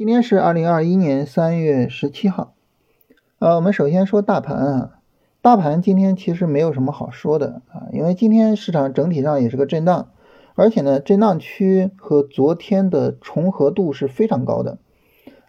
[0.00, 2.54] 今天是二零二一年三月十七号，
[3.38, 4.98] 呃，我们首先说大盘啊，
[5.42, 10.08] 大盘今天其实没有什么好说的啊，因为今天市场整体上也是个震荡，
[10.54, 14.78] 而且呢，震荡区和昨天的重合度是非常高的，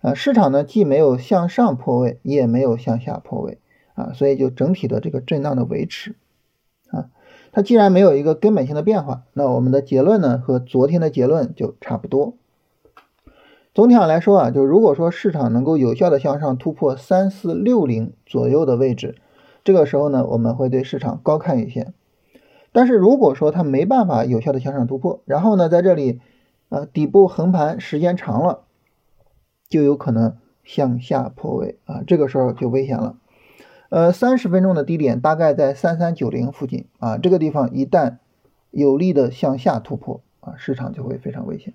[0.02, 3.58] 啊，市场呢既没有向上破位，也没有向下破位
[3.94, 6.18] 啊，所以就整体的这个震荡的维持
[6.90, 7.08] 啊，
[7.54, 12.36] 它既然没有一个根本性的变化，那我们的结论呢和昨天的结论就差不多。
[13.73, 19.16] 总体上来说啊，就如果说市场能够有效的向上突破三四六零左右的位置，
[19.63, 21.94] 这个时候呢，我们会对市场高看一些。
[22.73, 26.20] 但是如果说它没办法有效的向上突破，然后呢，在这里
[26.67, 28.63] 呃底部横盘时间长了，
[29.70, 30.35] 就有可能
[30.66, 33.16] 向下破位啊，这个时候就危险了。
[33.89, 38.17] 呃，三十分钟的低点大概在三三九零附近啊，这个地方一旦
[38.69, 41.73] 有力的向下突破啊，市场就会非常危险。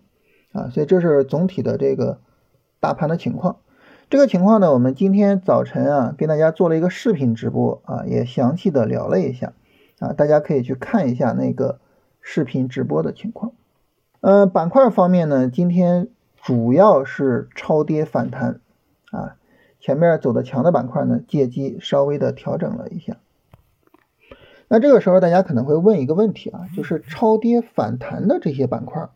[0.56, 2.18] 啊，所以这是总体的这个
[2.80, 3.58] 大盘的情况。
[4.08, 9.52] 这个情况呢，我们今天早晨啊，跟大家做了一个视频直播啊，也详细的聊了一下
[9.98, 11.80] 啊，大家可以去看一下那个
[12.20, 13.52] 视频直播的情况。
[14.20, 16.08] 呃，板块方面呢，今天
[16.40, 18.60] 主要是超跌反弹
[19.10, 19.36] 啊，
[19.80, 23.16] 前面走的强的板块呢，借机稍微的调整了一下。
[24.68, 29.08] 那这个时候大家可能会问一个问题啊，就是超跌反弹的这些板块，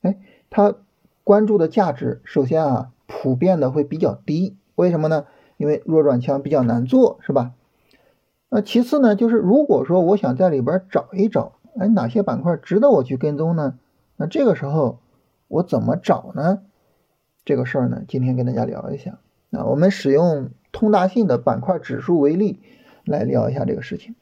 [0.00, 0.16] 哎。
[0.54, 0.76] 它
[1.24, 5.26] 关注的价值，首先啊，普遍的会比较低，为什么呢？
[5.56, 7.54] 因为弱转强比较难做，是吧？
[8.50, 13.80] 那其次呢，就是如果说我想在里边找一找，哎，哪些板块值得我去跟踪呢？
[14.16, 15.00] 那这个时候
[15.48, 16.60] 我怎么找呢？
[17.44, 19.18] 这个事儿呢，今天跟大家聊一下。
[19.50, 22.60] 那我们使用通达信的板块指数为例
[23.04, 24.14] 来聊一下这个事情。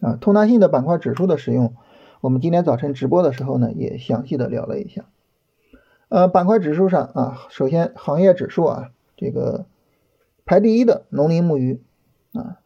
[0.00, 1.74] 啊，通达信的板块指数的使用，
[2.20, 5.06] 我们今天早晨直播的时候呢，也详细的聊了一下。
[6.12, 9.64] 呃，板块指数上啊，首先行业指数啊，这个
[10.44, 11.80] 排第一的农林牧渔
[12.34, 12.58] 啊，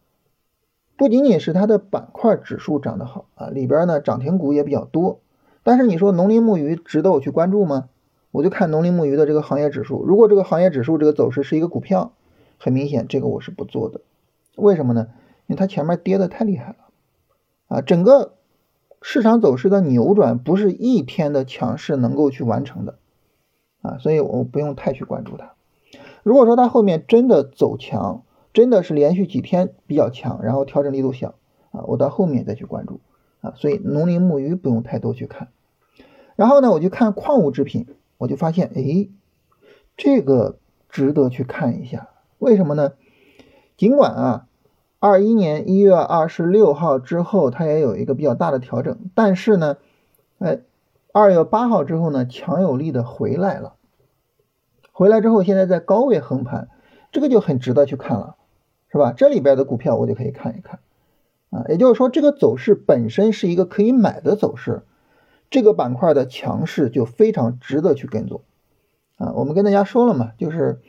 [0.97, 5.21] 不仅仅是它的板块指数涨得好啊，里边呢涨停股也比较多。
[5.63, 7.87] 但是你说农林牧渔值得我去关注吗？
[8.31, 12.11] 我就看农林牧渔的这个行业指数，如果这个行业指数这个走势是一个股票，
[12.57, 14.01] 很明显这个我是不做的。
[14.57, 15.07] 为什么呢？
[15.45, 16.75] 因为它前面跌的太厉害了
[17.69, 18.33] 啊，整个
[19.01, 22.95] 市场走势的扭转不是一天的强势能够去完成的。
[23.87, 25.53] 啊，所以我不用太去关注它。
[26.23, 31.35] 如果说它后面真的走强，真的是连续几天比较强，然后调整力度小
[31.71, 32.99] 啊，我到后面再去关注
[33.39, 33.53] 啊。
[33.55, 35.47] 所以农林牧渔不用太多去看。
[36.35, 37.87] 然后呢，我就看矿物制品，
[38.17, 39.07] 我就发现，哎，
[39.95, 40.57] 这个
[40.89, 42.09] 值得去看一下。
[42.39, 42.91] 为什么呢？
[43.77, 44.47] 尽管啊，
[44.99, 49.77] 二一年一月二十六号之后它也有一个比较大的调整，但是呢，
[50.39, 50.59] 哎。
[51.13, 53.73] 二月八号之后呢，强有力的回来了，
[54.97, 56.69] 回来之后现在在高位横盘，
[57.11, 58.35] 这个就很值得去看了，
[58.91, 59.13] 是吧？
[59.15, 60.79] 这里边的股票我就可以看一看，
[61.51, 64.81] 啊，也就是说这个走势本身是一个可以买的走势，
[65.51, 68.41] 这个板块的强势就非常值得去跟踪，
[69.17, 70.79] 啊，我们跟大家说了嘛，就是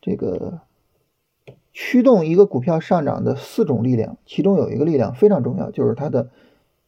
[0.00, 0.62] 这个
[1.72, 6.30] 驱动一个股票上涨的四种力量，其中有一个力量非常重要，就是它的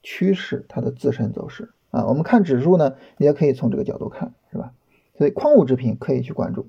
[0.03, 1.71] 趋势，它的自身走势。
[1.93, 4.73] 啊，我们看指数呢，也可以从这个角度看，是吧？
[5.17, 6.67] 所以矿物制品可以去关注。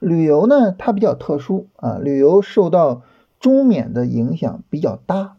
[0.00, 3.02] 旅游呢，它比较特殊啊，旅游受到
[3.40, 5.36] 中缅的影响比较大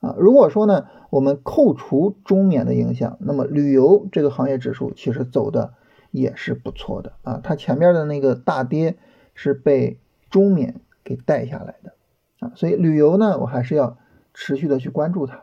[0.00, 0.14] 啊。
[0.18, 5.74] 如果说呢，我们扣除中缅的影响，那么旅游这个行业指数其实走的
[6.10, 7.40] 也是不错的啊。
[7.42, 8.96] 它前面的那个大跌
[9.34, 9.98] 是被
[10.30, 11.92] 中缅给带下来的
[12.40, 13.98] 啊，所以旅游呢，我还是要
[14.32, 15.42] 持续的去关注它。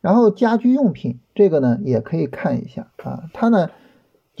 [0.00, 3.70] 然后家居用品这个呢也可以看一下啊，它呢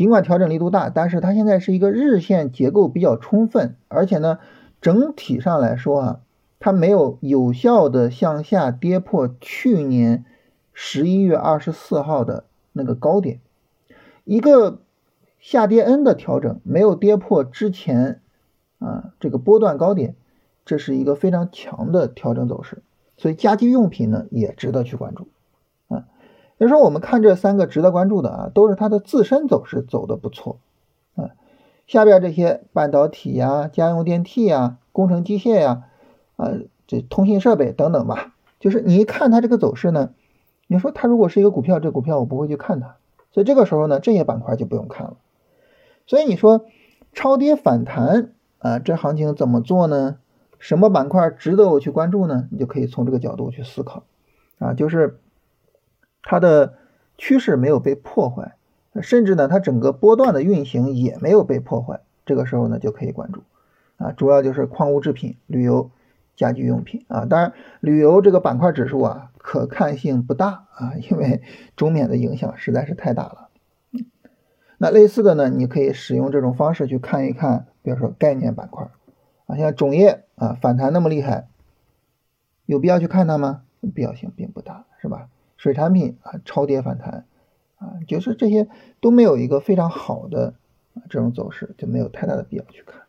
[0.00, 4.38] 尽管调整力度大，但是它现在是一个日线结构比较充分，而且呢
[4.80, 6.20] 整体上来说啊，
[6.58, 10.24] 它没有有效的向下跌破去年
[10.72, 13.40] 十一月二十四号的那个高点，
[14.24, 14.80] 一个
[15.38, 18.22] 下跌 N 的调整没有跌破之前
[18.78, 20.16] 啊这个波段高点，
[20.64, 22.82] 这是一个非常强的调整走势，
[23.18, 25.28] 所以家居用品呢也值得去关注。
[26.60, 30.58] 所以说，我们看这三个值得关注的啊，都是它的自身走势走的不错
[31.14, 31.30] 啊。
[31.86, 35.84] 下边这些半导体呀、家用电器呀、工程机械呀、
[36.36, 36.52] 啊
[36.86, 40.10] 这通信设备等等吧，就是你一看它这个走势呢，
[40.66, 42.96] 你说它如果是一个股票，这股票我不会去看它，
[43.32, 45.16] 所以这个时候呢，这些板块就不用看了。
[46.06, 46.66] 所以你说
[47.14, 50.18] 超跌反弹啊，这行情怎么做呢？
[50.58, 52.48] 什么板块值得我去关注呢？
[52.50, 54.02] 你就可以从这个角度去思考
[54.58, 55.18] 啊，就是。
[56.22, 56.74] 它的
[57.18, 58.56] 趋势没有被破坏，
[59.02, 63.42] 甚至呢，它整个波段的运行也没有被破坏，这个时候呢就可以关注
[63.96, 65.90] 啊，主要就是矿物制品、旅游、
[66.36, 67.24] 家居用品啊。
[67.24, 71.42] 当然，旅游这个板块指数啊可看性不大啊，因为
[71.76, 73.48] 中缅的影响实在是太大了。
[74.78, 78.88] 那类似的呢，你可以使用这种方式去看一看，比如说概念板块
[79.46, 81.48] 啊，像种业啊反弹那么厉害，
[82.64, 83.62] 有必要去看它吗？
[83.94, 85.28] 必要性并不大，是吧？
[85.60, 87.26] 水产品啊超跌反弹
[87.76, 88.66] 啊，就是这些
[88.98, 90.54] 都没有一个非常好的
[90.94, 93.02] 啊这种走势，就没有太大的必要去看。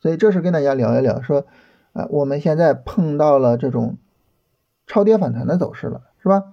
[0.00, 1.46] 所以这是跟大家聊一聊，说
[1.94, 3.96] 啊我们现在碰到了这种
[4.86, 6.52] 超跌反弹的走势了，是吧？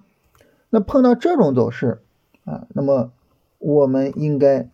[0.70, 2.00] 那碰到这种走势
[2.46, 3.12] 啊，那么
[3.58, 4.70] 我们应该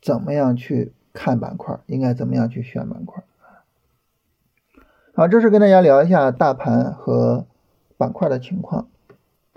[0.00, 1.78] 怎么样去看板块？
[1.84, 3.22] 应该怎么样去选板块？
[5.14, 7.44] 好，这是跟大家聊一下大盘和
[7.98, 8.88] 板块的情况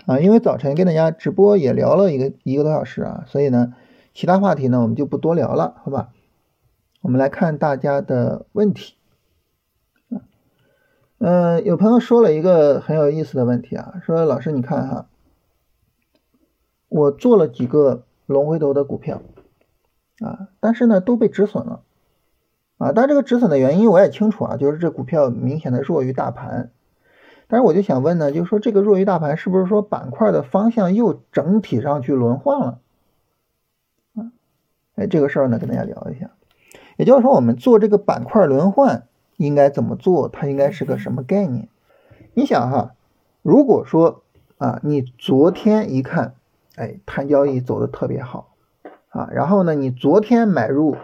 [0.06, 0.18] 啊。
[0.18, 3.74] 因为早晨跟大家直播也聊了一个一个多小时啊，所以呢，
[4.14, 6.12] 其他话题呢我们就不多聊了，好吧？
[7.02, 8.94] 我们来看大家的问题。
[11.18, 15.08] 嗯，有朋友说了一个很有意思的问题啊，说老师你看哈，
[16.88, 18.04] 我做了几个。
[18.26, 19.22] 龙回头的股票
[20.18, 21.84] 啊，但是呢都被止损了
[22.76, 22.90] 啊。
[22.90, 26.72] 但这个止损的原因我也清楚啊，就是这股票明显的弱于大盘。
[27.48, 32.78] 但是我就想问呢，就是说这个弱于大盘是不是说板块的方向又整体上去轮换了？
[34.14, 34.32] 啊，
[34.96, 36.30] 哎，这个事儿呢跟大家聊一下。
[36.96, 39.06] 也就是说，我们做这个板块轮换
[39.36, 40.28] 应该怎么做？
[40.28, 41.68] 它应该是个什么概念？
[42.34, 42.94] 你想哈，
[43.42, 44.22] 如果说
[44.58, 46.34] 啊，你昨天一看。
[46.76, 48.54] 哎，碳交易走的特别好
[49.08, 50.94] 啊，然后呢，你昨天买入，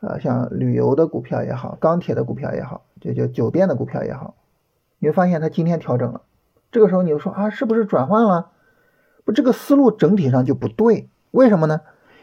[0.00, 4.34] 呃，像旅游的股票也好，钢铁的股票也好，就就酒店的股票也好，
[5.02, 6.20] 你会发现它今天调整了，
[6.70, 8.52] 这个时候你就说啊，是不是转换了？
[9.24, 11.80] 不，这个思路整体上就不对，为什么呢？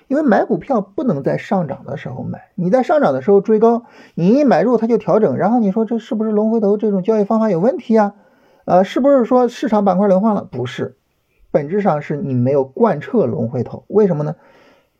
[0.08, 3.84] 因为买股票不能在上涨的时候买，你在上涨的时候追高，
[4.16, 8.16] 你一买入它就调整，然后你说这是不是龙回头这种交易方法有问题啊？
[8.64, 10.46] 呃，是不是说市场板块轮换了？
[10.46, 10.96] 不是。
[11.52, 14.38] 本质上是你没有贯彻龙回头，为什么呢？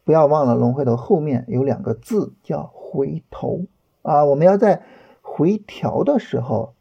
[0.04, 3.68] 不要忘了龙回头后面有两个字叫回头
[4.02, 4.82] 啊，我们要在
[5.22, 6.74] 回调的时候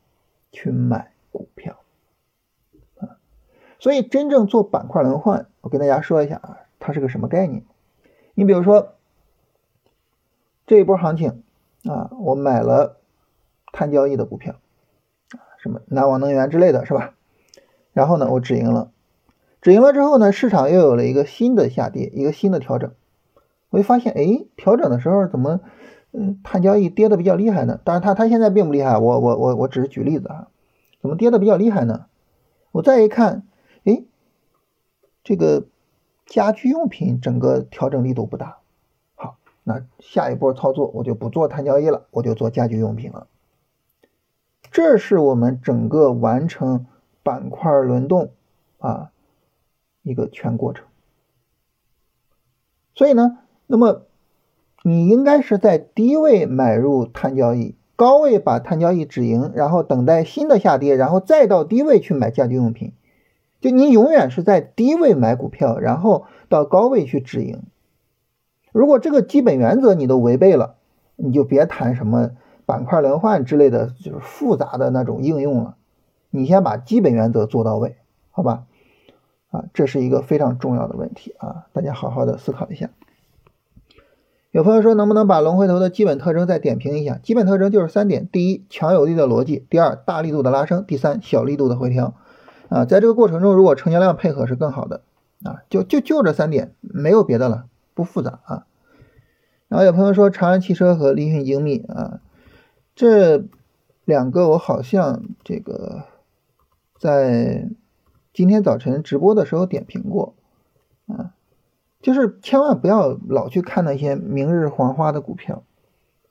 [0.52, 1.78] 去买股票
[2.98, 3.18] 啊。
[3.78, 7.64] 所以真正做板块轮换，我跟大家说一下啊，它是个什么概念？
[8.34, 8.94] 你比如说
[10.66, 11.42] 这一波行情
[11.84, 12.98] 啊，我买了
[13.72, 14.54] 碳交易的股票
[15.32, 17.14] 啊，什么南网能源之类的是吧？
[17.92, 18.92] 然后呢，我止盈了。
[19.60, 22.94] 止盈了之后呢，市场又有了一个新的下跌，一个新的调整。
[23.70, 25.60] 我就发现，哎，调整的时候怎么，
[26.42, 27.80] 碳交易跌的比较厉害呢？
[27.84, 30.48] 当然，它它现在并不厉害，我我我我只是举例子啊。
[31.00, 32.06] 怎么跌的比较厉害呢？
[32.72, 33.46] 我再一看，
[33.84, 34.04] 哎，
[35.22, 35.66] 这个
[36.26, 38.58] 家居用品整个调整力度不大。
[39.14, 43.26] 好，那下一波操作我就不做碳交易了，我就做家居用品了。
[44.70, 46.86] 这是我们整个完成
[47.22, 48.32] 板块轮动
[48.78, 49.10] 啊。
[50.02, 50.86] 一个全过程，
[52.94, 54.06] 所以呢，那么
[54.88, 62.94] 你应该是在低位买入碳交易，高位把碳交易止盈，然后等待新的下跌，然后再到低位去买家居用品。
[63.60, 67.64] 就你永远是在低位买股票，然后到高位去止盈。
[68.72, 70.76] 如果这个基本原则你都违背了，
[71.16, 72.30] 你就别谈什么
[72.64, 75.76] 板块轮换之类的，就是复杂的那种应用了。
[76.30, 77.96] 你先把基本原则做到位，
[78.30, 78.64] 好吧？
[79.50, 82.88] 啊，这是一个非常重要的问题啊，大家好好的思考一下。
[84.58, 87.16] 有朋友说，能不能把龙回头的基本特征再点评一下？
[87.22, 92.16] 基本特征就是三点：第一，强有力的逻辑；第二，大力度的拉升；第三，小力度的回调。
[92.68, 95.02] 啊，在这个过程中，如果成交量配合是更好的
[95.44, 98.66] 啊，就就就这三点，没有别的了，不复杂啊。
[99.68, 102.18] 然后有朋友说，长安汽车和立讯精密啊，
[102.96, 103.44] 这
[104.04, 106.02] 两个我好像这个
[106.98, 107.68] 在。
[108.34, 110.34] 今天早晨直播的时候点评过，
[111.08, 111.34] 啊，
[112.00, 115.64] 就是千万不要老去看那些明日黄花的股票，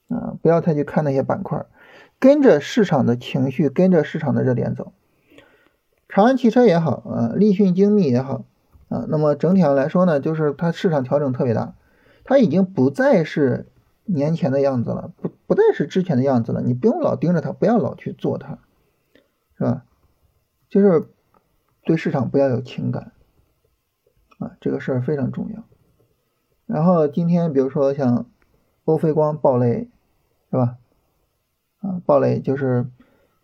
[0.08, 1.66] 啊，不要太去看那些板块，
[2.20, 4.94] 跟着市场的情绪，跟着市场的热点走。
[6.10, 8.46] 长安汽车也好，啊，立讯精密也好，
[8.90, 11.74] 啊，那么整体上来说呢，就是它市场调整特别大，
[12.24, 13.68] 它已经不再是
[14.06, 18.60] 年前的样子了，不不再是之前的样子了，你不用老盯着它，不要老去做它，
[19.58, 19.84] 是吧？
[20.70, 21.08] 就是。
[21.84, 23.14] 对市场不要有情感
[24.38, 25.64] 啊，这个事儿非常重要。
[26.66, 28.26] 然后今天比如说像
[28.86, 29.90] 欧菲光暴雷，
[30.52, 30.78] 是吧？
[31.80, 32.88] 啊，暴雷就是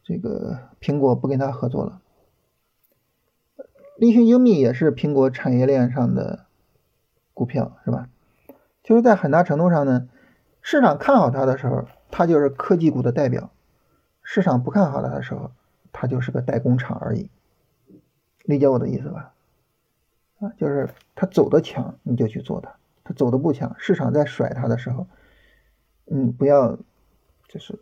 [0.03, 2.01] 这个苹果不跟他合作了。
[3.97, 6.45] 立讯精密也是苹果产业链上的
[7.33, 8.09] 股票，是吧？
[8.83, 10.09] 就是在很大程度上呢，
[10.61, 13.51] 市场看好它的时候，它就是科技股的代表；
[14.21, 15.51] 市场不看好它的时候，
[15.93, 17.29] 它就是个代工厂而已。
[18.43, 19.33] 理解我的意思吧？
[20.43, 22.71] 啊，就是它走的强，你就去做它；
[23.03, 25.07] 它走的不强，市场在甩它的时候，
[26.05, 26.77] 你不要
[27.47, 27.79] 就是。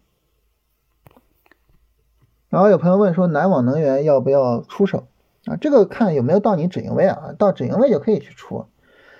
[2.49, 5.07] 然后有朋友问说，南网能源要不要出手
[5.45, 5.55] 啊？
[5.55, 7.33] 这个看有没有到你止盈位啊？
[7.37, 8.67] 到止盈位就可以去出。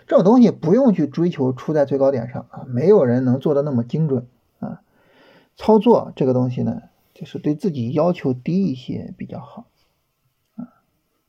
[0.05, 4.27] 这种东西不用去追求出在最高点上啊，没有人能做的那么精准
[4.60, 4.81] 啊。
[5.55, 6.81] 操作这个东西呢，
[7.13, 9.65] 就是对自己要求低一些比较好。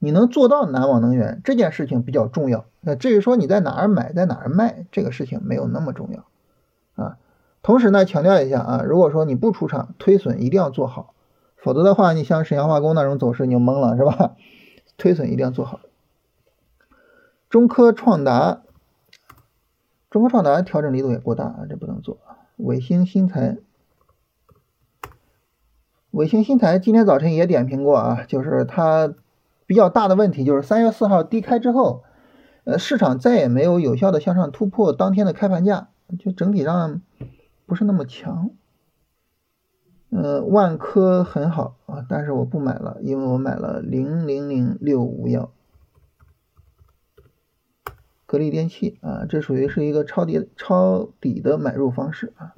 [0.05, 2.65] 你能做到南网能源这件事情比较重要。
[2.81, 7.19] 那至于说你在哪儿买，在哪儿卖，这个事情没有那么重要啊。
[7.63, 11.15] 同时呢，强调一下啊，如果说你不出场，推损一定要做好。
[11.57, 14.35] 否则的话，你像沈阳化工那种走势，你就懵了，是吧？
[14.99, 15.79] 推损一定要做好。
[17.49, 18.63] 中科创达，
[20.11, 22.19] 中科创达调整力度也过大啊，这不能做。
[22.57, 23.59] 伟星新材，
[26.11, 29.15] 伟星新材今天早晨也点评过啊，就是它
[29.73, 32.05] 比较大的问题就是三月四号低开之后，
[32.65, 35.89] 呃，市场再也没有有效的向上突破当天的开盘价，
[36.19, 37.01] 就整体上
[37.65, 38.51] 不是那么强。
[40.11, 45.51] 呃，万科很好啊，但是我不买了，因为我买了零零零六五幺，
[48.27, 52.53] 格力电器啊，这属于是一个抄底抄底的买入方式啊。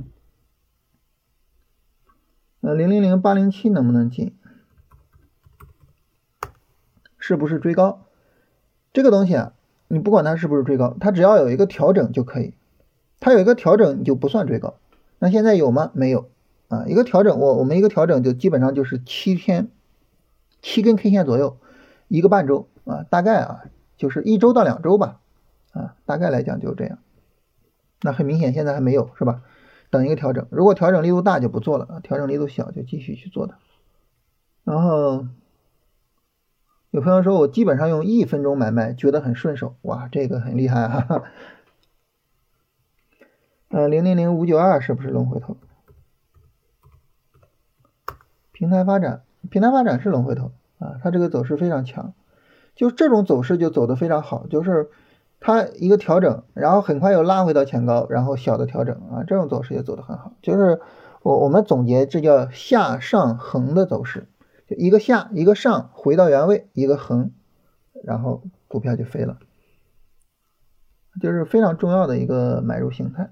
[2.60, 4.34] 呃，零零零八零七能不能进？
[7.26, 8.02] 是不是追高？
[8.92, 9.54] 这个东西啊，
[9.88, 12.52] 你不管它是不是追高，它只要有一个调整就可以，
[13.18, 14.74] 它有一个调整你就不算追高。
[15.18, 15.90] 那现在有吗？
[15.94, 16.28] 没有。
[16.68, 19.70] 啊，一个调整，我我们一个调整就基本上就是七天，
[20.60, 21.56] 七根 K 线左右，
[22.08, 23.62] 一个半周啊，大概啊
[23.96, 25.20] 就是一周到两周吧，
[25.72, 26.98] 啊，大概来讲就这样。
[28.02, 29.40] 那很明显现在还没有是吧？
[29.88, 33.54] 等一个调整，如果调整力度大就不做了，调整力度小就继续去做的。
[34.64, 35.26] 然后
[36.94, 41.24] 有朋友说我基本上用一分钟买卖，觉得很顺手，哇，这个很厉害哈。
[43.70, 45.56] 呃，零零零五九二是不是龙回头？
[48.52, 52.12] 平台发展，平台发展是龙回头啊，它这个走势非常强，
[52.76, 54.88] 就这种走势就走的非常好，就是
[55.40, 60.80] 它一个调整，然后很快又拉回到前高，然后小的调整啊，这种走势也走的很好，就是
[61.22, 64.28] 我我们总结这叫下上横的走势，
[64.66, 67.32] 就一个下一个上回到原位，一个横，
[68.02, 69.38] 然后股票就飞了，
[71.20, 73.30] 就是非常重要的一个买入形态。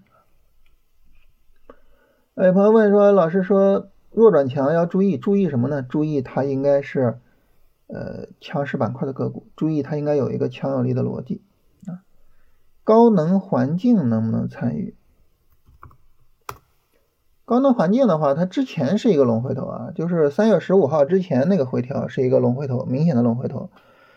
[2.35, 3.89] 有朋友问说，老师说。
[4.15, 5.81] 弱转强要注意，注意什么呢？
[5.81, 7.19] 注意它应该是
[7.87, 11.41] 呃强势板块的个股，注意它应该有一个强有力的逻辑
[11.87, 12.05] 啊。
[12.85, 14.95] 高能环境能不能参与？
[17.52, 23.68] 高能环境的话，它之前是一个龙回头啊，就是三月十五号之前那个回调是一个龙回头，明显的龙回头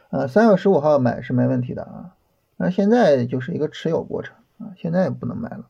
[0.09, 0.25] 啊。
[0.27, 2.15] 三月十五号买是没问题的啊，
[2.55, 5.67] 那现在就是一个持有过程啊，现在不能买了。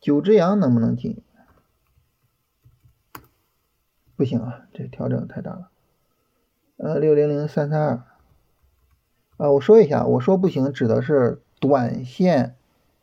[0.00, 1.22] 九只羊能不能进？
[4.16, 5.68] 不行啊，这调整太大了。
[6.78, 8.02] 呃，六零零三三二，
[9.36, 12.56] 啊，我说一下，我说不行，指的是短线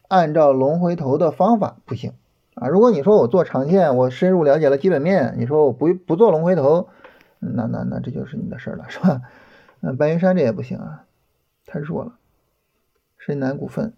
[0.10, 2.12] 按照龙回头的方法不行
[2.56, 2.68] 啊。
[2.68, 6.90] 如果你说我做长线，我深入了解了基本面，你说我不不做龙回头，
[7.40, 9.22] 那那那这就是你的事了，是吧？
[9.82, 11.06] 嗯，白云山这也不行啊，
[11.66, 12.18] 太弱了。
[13.18, 13.94] 深南股份，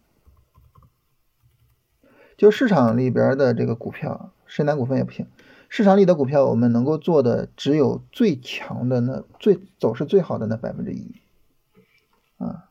[2.38, 5.28] 就市场里边的这个股票，深南股份也不行。
[5.70, 11.16] 市场里的股票，我们能够做的只有最强的那最走势最好的那百分之一，
[12.38, 12.70] 啊，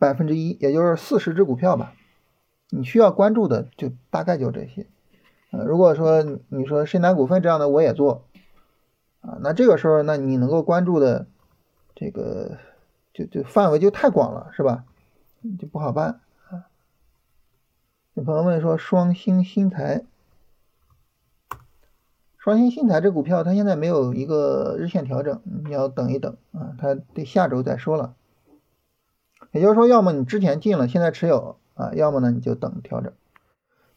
[0.00, 1.94] 百分之一，也就是四十只股票吧。
[2.70, 4.86] 你需要关注的就大概就这些。
[5.50, 8.24] 呃，如果说你说深南股份这样的我也做，
[9.20, 11.26] 啊，那这个时候那你能够关注的
[11.94, 12.58] 这个
[13.14, 14.84] 就就范围就太广了，是吧？
[15.58, 16.66] 就不好办啊。
[18.14, 20.04] 有朋友问说双星新材。
[22.36, 28.14] 双星新材这股票，它现在没有一个日线调整，你要等一等啊，它得下周再说了。
[29.50, 33.12] 也就是说，要么你之前进了，现在持有啊，要么呢你就等调整。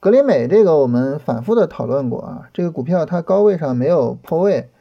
[0.02, 4.72] 格林美这个我们反复的讨论过啊，这个股票它高位上没有破位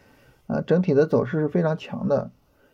[0.47, 2.31] 啊，整体的走势是非常强的。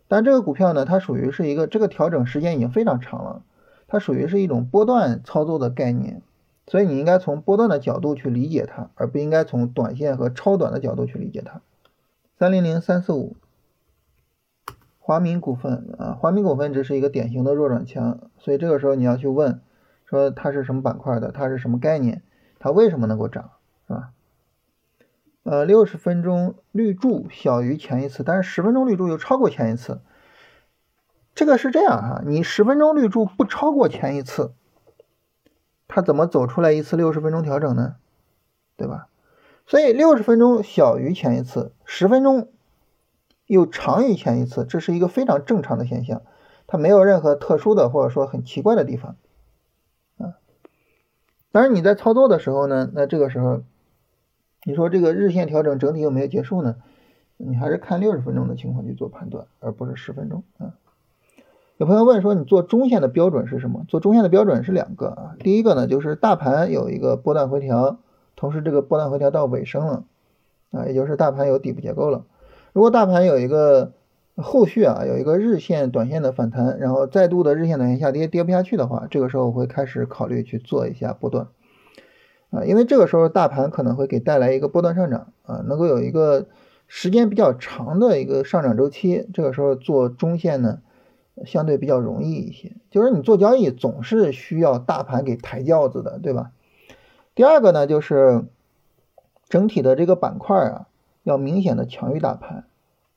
[0.06, 3.42] 但这个股票呢，它属于是一个这个调整时间已经非常长了，
[3.88, 6.22] 它属于是一种波段操作的概念。
[6.68, 11.62] 所以你应该从波段的角度去理解它，而不应该从短线和超短的角度去理解它。
[12.38, 13.34] 三零零三四五，
[15.00, 19.60] 华民股份啊，华民股份这是一个典型的弱转强，所以这个时候你要去问，
[20.04, 22.22] 说它是什么板块的，它是什么概念，
[22.58, 23.50] 它为什么能够涨，
[23.86, 24.10] 是吧？
[25.44, 30.00] 呃，六十分钟绿柱小于前一次，但是十分钟绿柱又超过前一次。
[31.34, 34.54] 这个是这样哈，你十分钟绿柱不超过前一次，
[35.86, 37.96] 它怎么走出来一次六十分钟调整呢？
[38.76, 39.08] 对吧？
[39.66, 42.48] 所以六十分钟小于前一次，十分钟
[43.46, 46.22] 又长于前一次，这是一个非常正常的现象，
[46.66, 49.16] 它没有任何特殊的或者说很奇怪的地方。
[51.56, 53.62] 啊，当然你在操作的时候呢，那这个时候。
[54.68, 56.74] 你说这个日线调整整体有没有结束呢？
[57.36, 60.74] 你还是看六十分钟的情况去做判断，而不是十分钟啊。
[61.76, 63.84] 有朋友问说，你做中线的标准是什么？
[63.86, 65.36] 做中线的标准是两个啊。
[65.38, 67.98] 第一个呢，就是大盘有一个波段回调，
[68.34, 70.04] 同时这个波段回调到尾声了
[70.72, 72.24] 啊，也就是大盘有底部结构了。
[72.72, 73.92] 如果大盘有一个
[74.36, 81.48] 后续啊，有一个日线、短线的反弹，然后再度的日线、短线下跌，跌不下去的话，这个时候我会开始考虑去做一下波段。
[82.50, 86.46] 啊，因为这个时候大盘可能会给带来一个波段上涨啊，能够有一个
[86.86, 90.80] 时间比较长的一个上涨周期，这个时候做中线呢，
[91.44, 92.72] 相对比较容易一些。
[92.90, 96.52] 就是你做交易总是需要大盘给抬轿子的，对吧？
[97.34, 98.44] 第二个呢，就是
[99.48, 100.86] 整体的这个板块啊，
[101.24, 102.66] 要明显的强于大盘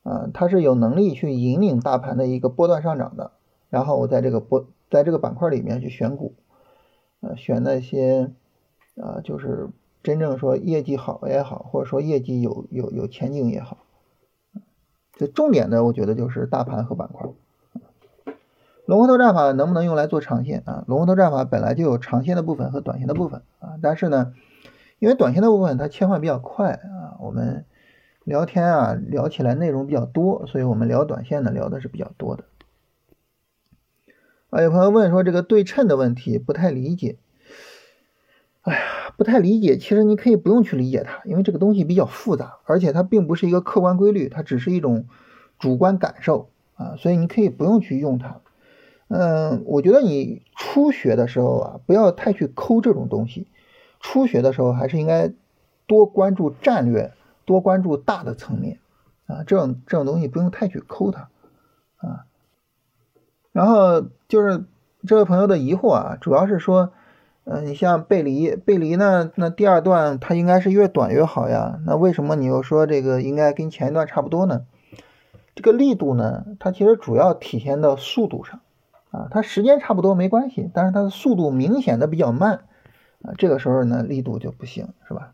[0.02, 3.32] 啊，它是有能力去引领大盘的一个波段上涨的。
[3.68, 6.34] 然后我在这个波，在这个板块里面去选股，
[7.20, 8.32] 呃，选那些。
[9.00, 9.70] 啊，就是
[10.02, 13.78] 真正说业绩好也好，或者说业绩有有有前景也好，
[15.14, 17.30] 这重点的我觉得就是大盘和板块。
[18.84, 20.84] 龙头战法能不能用来做长线啊？
[20.86, 24.34] 龙头战法本来就有长线的部分和短线的部分啊，但是呢，
[24.98, 27.64] 因为短线的部分它切换比较快啊，我们
[28.24, 32.44] 聊天啊聊起来内容比较多，所以我们聊短线呢聊的是比较多的。
[34.50, 37.16] 啊，有朋友问说这个对称的问题不太理解。
[38.62, 38.80] 哎呀，
[39.16, 39.78] 不太理解。
[39.78, 45.06] 其实你可以不用去理解它，因为这个东西比较复杂，而且它并不是一个客观规律，它只是一种
[45.58, 48.40] 主观感受啊，所以你可以不用去用它。
[49.08, 53.48] 嗯，我觉得你初学的时候啊，不要太去抠这种东西。
[53.98, 55.32] 初学的时候还是应该
[55.86, 57.12] 多关注战略，
[57.50, 58.78] 多关注大的层面
[59.26, 61.28] 啊，这种这种东西不用太去抠它
[61.96, 62.26] 啊。
[63.52, 64.64] 然后就是
[65.06, 66.92] 这位朋友的疑惑啊，主要是说。
[67.44, 69.32] 嗯，你像背离，背离呢？
[69.34, 71.80] 那第二段它应该是越短越好呀。
[71.86, 74.66] 那为什么你又说这个应该跟前一段差不多呢？
[75.54, 78.60] 这个力度呢，它其实主要体现到速度上
[79.10, 79.26] 啊。
[79.30, 82.64] 它时间差不多没关系，但是它的速度明显的比较慢
[83.22, 83.32] 啊。
[83.38, 85.32] 这个时候呢，力度就不行，是吧？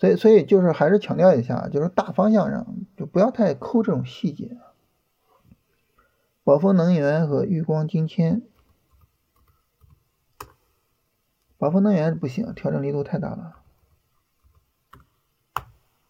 [0.00, 4.56] 所以，所以就是还是强调一下，就是大方向上就不要太抠这种细节。
[6.42, 8.40] 宝丰能源和裕光金铅。
[11.58, 13.56] 宝丰能源不行，调整力度太大了。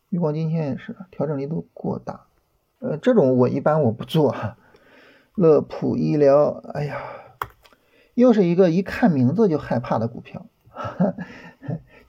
[0.09, 2.27] 裕光金铅也是，调整力度过大。
[2.79, 4.33] 呃，这种我一般我不做。
[5.35, 7.03] 乐普医疗，哎呀，
[8.15, 10.47] 又是一个一看名字就害怕的股票。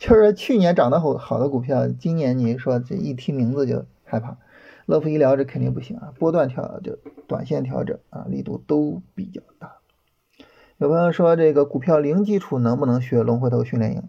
[0.02, 4.38] 就是去年涨得好好的股票，今年你说这一提名字就害怕。
[4.88, 9.74] 乐普医疗这肯定不行啊，波段调就短线调整啊，力度都比较大。
[10.78, 14.04] 有朋友说这个股票零基础能不能学龙回头训练营？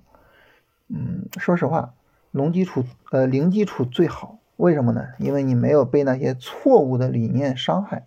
[0.89, 1.93] 嗯，说实话，
[2.31, 5.09] 龙基础呃零基础最好，为什么呢？
[5.19, 8.07] 因为你没有被那些错误的理念伤害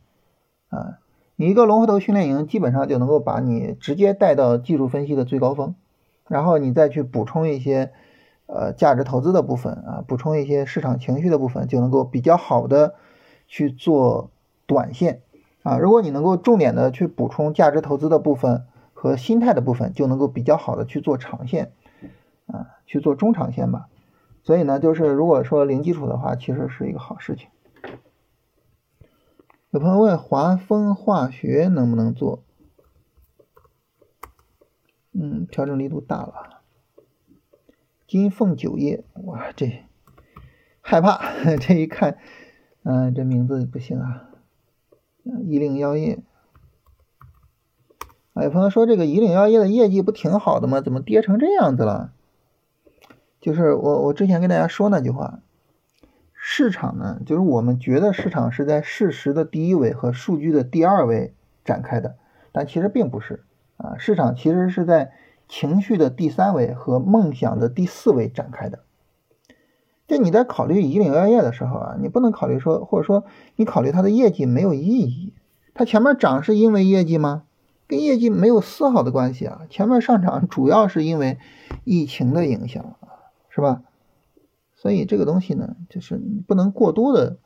[0.69, 0.97] 啊。
[1.35, 5.75] 你一个龙回头训练营基本上就能够把你直接带到技术分析的最高峰，
[6.27, 7.91] 然后你再去补充一些
[8.47, 12.95] 呃价值投资的部分啊，补充一些市场情绪的部分，就能够比较好的
[13.47, 14.31] 去做
[14.65, 15.21] 短线。
[15.63, 21.71] 啊，如果你能够重点的去补充价值投资的部分和心态的部分，就能够比较好的去做长线，
[22.45, 23.87] 啊，去做中长线吧。
[24.43, 27.49] 所以呢，就是如果说零基础的话，其实是一个好事情。
[29.71, 32.44] 有朋友问华丰化学能不能做？
[35.17, 36.61] 嗯，调整力度大了。
[38.05, 39.83] 金凤酒业，哇，这
[40.81, 41.21] 害怕，
[41.61, 42.17] 这一看，
[42.83, 44.29] 嗯，这名字不行啊。
[45.23, 46.19] 以岭药业，
[48.33, 50.81] 啊，有朋友说这个以岭药业的业绩不挺好的吗？
[50.81, 52.11] 怎么跌成这样子了？
[53.39, 55.39] 就是我我之前跟大家说那句话，
[56.33, 62.17] 市场呢，就是我们觉得市场是在事实的第一位和数据的第二位展开的，
[62.51, 63.44] 但其实并不是
[63.77, 65.11] 啊，市场其实是在
[65.47, 68.79] 情绪的第三位和梦想的第四位展开的。
[70.07, 75.33] 就你在考虑以岭药业的时候啊，你不能考虑说，或者说你考虑它的业绩没有意义。
[75.73, 77.43] 它前面涨是因为业绩吗？
[77.87, 79.61] 跟业绩没有丝毫的关系啊。
[79.69, 81.37] 前面上涨主要是因为
[81.83, 82.95] 疫情的影响，
[83.49, 83.81] 是吧？
[84.75, 87.37] 所以这个东西呢，就是你不能过多的，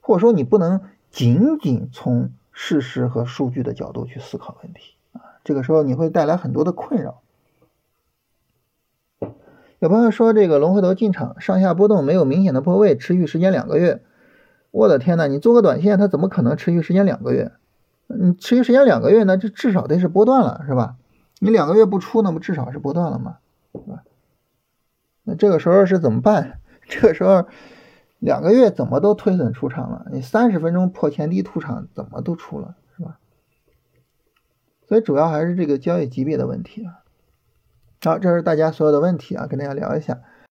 [0.00, 4.94] 或者说你不能仅仅从事实和数据的角度去思考问题。
[5.44, 7.22] 这个时候你会带来很多的困扰。
[9.78, 14.02] 有朋友说这个龙回头进场，上下波动没有明显的破位，持续时间两个月。
[14.70, 17.52] 我的天呐，你做个短线，它怎么可能持续时间两个月？
[18.06, 20.96] 你持续时间两个月，那这至少得是波段了，是吧？
[21.38, 23.38] 你两个月不出，那不至少是波段了吗？
[23.72, 24.02] 是吧？
[25.24, 26.60] 那这个时候是怎么办？
[26.86, 27.46] 这个时候
[28.18, 30.06] 两个月怎么都推损出场了？
[30.12, 32.74] 你三十分钟破前低出场，怎么都出了，
[34.90, 37.04] 所以主要还是这个交易级别的问题啊。
[38.02, 40.18] 好，这是大家所有的问题啊，跟大家聊一下。